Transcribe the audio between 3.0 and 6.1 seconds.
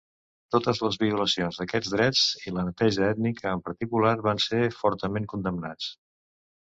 ètnica en particular, van ser fortament condemnats.